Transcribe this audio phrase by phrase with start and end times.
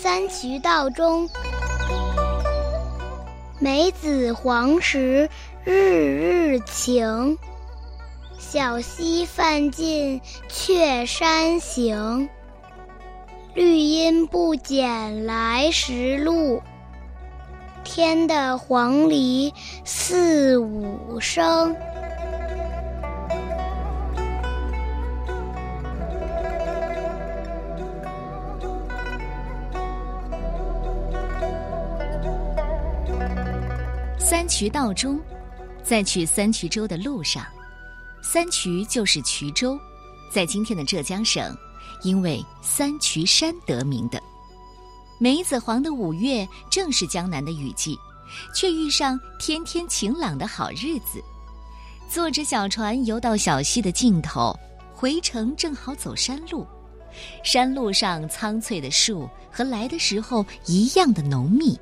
[0.00, 1.28] 三衢道中，
[3.58, 5.28] 梅子黄时
[5.64, 7.36] 日日晴。
[8.38, 12.28] 小溪泛尽却山行。
[13.54, 16.62] 绿阴不减来时路。
[17.82, 19.52] 添得黄鹂
[19.84, 21.74] 四五声。
[34.18, 35.20] 三衢道中，
[35.82, 37.46] 在去三衢州的路上。
[38.20, 39.78] 三衢就是衢州，
[40.30, 41.56] 在今天的浙江省，
[42.02, 44.20] 因为三衢山得名的。
[45.20, 47.96] 梅子黄的五月正是江南的雨季，
[48.52, 51.22] 却遇上天天晴朗的好日子。
[52.08, 54.52] 坐着小船游到小溪的尽头，
[54.92, 56.66] 回程正好走山路。
[57.44, 61.78] 山路上苍翠的树和来的时候一样的浓密。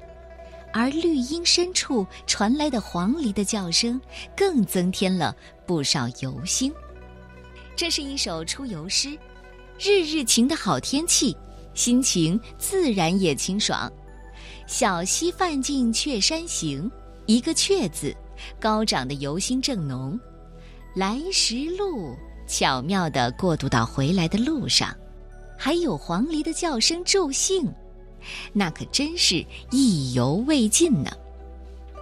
[0.76, 3.98] 而绿荫深处传来的黄鹂的叫声，
[4.36, 5.34] 更增添了
[5.66, 6.70] 不少游兴。
[7.74, 9.18] 这是一首出游诗，
[9.80, 11.34] 日日晴的好天气，
[11.72, 13.90] 心情自然也清爽。
[14.66, 16.90] 小溪泛尽却山行，
[17.24, 18.14] 一个“却”字，
[18.60, 20.20] 高涨的游心正浓。
[20.94, 22.14] 来时路
[22.46, 24.94] 巧妙地过渡到回来的路上，
[25.56, 27.66] 还有黄鹂的叫声助兴。
[28.52, 31.10] 那可真是意犹未尽呢。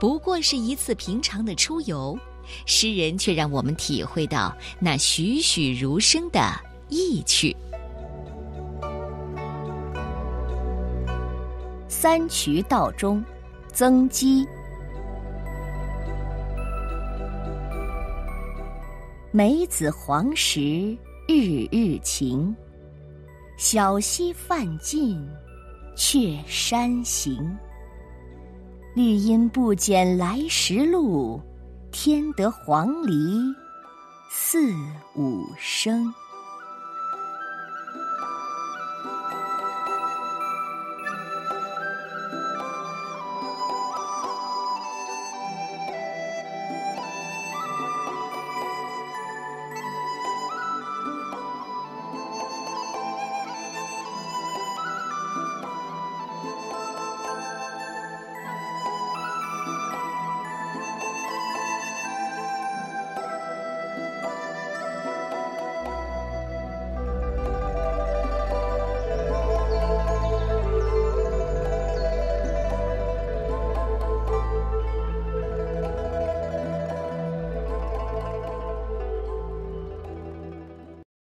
[0.00, 2.19] 不过是一次平常的出游，
[2.67, 6.41] 诗人却让我们体会到那栩栩如生的
[6.89, 7.56] 意趣。
[11.89, 13.25] 三衢道中，
[13.72, 14.47] 曾几。
[19.30, 20.96] 梅子黄时
[21.27, 22.55] 日日晴，
[23.57, 25.18] 小溪泛尽。
[25.96, 27.56] 却山行，
[28.94, 31.40] 绿阴不减来时路，
[31.92, 33.55] 添得黄鹂
[34.30, 34.72] 四
[35.16, 36.12] 五声。